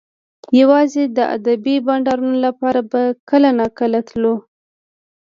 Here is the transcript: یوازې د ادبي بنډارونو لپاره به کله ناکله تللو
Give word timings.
یوازې 0.59 1.03
د 1.17 1.19
ادبي 1.35 1.75
بنډارونو 1.85 2.37
لپاره 2.45 2.79
به 2.91 3.01
کله 3.29 3.49
ناکله 3.59 3.99
تللو 4.07 4.35